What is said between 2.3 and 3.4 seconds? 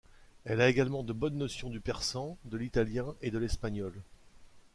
de l'italien et de